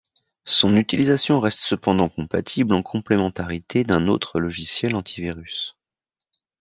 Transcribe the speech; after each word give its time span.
Son 0.47 0.77
utilisation 0.77 1.39
reste 1.39 1.59
cependant 1.61 2.09
compatible 2.09 2.73
en 2.73 2.81
complémentarité 2.81 3.83
d'un 3.83 4.07
autre 4.07 4.39
logiciel 4.39 4.95
anti-virus. 4.95 5.75